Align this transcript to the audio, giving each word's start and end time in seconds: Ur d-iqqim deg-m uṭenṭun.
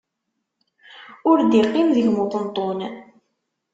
Ur 1.29 1.37
d-iqqim 1.41 1.87
deg-m 1.95 2.15
uṭenṭun. 2.23 2.79